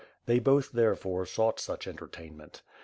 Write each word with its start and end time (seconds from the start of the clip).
They 0.25 0.39
both, 0.39 0.71
therefore, 0.71 1.27
sought 1.27 1.59
such 1.59 1.85
entertain 1.87 2.35
ment. 2.35 2.63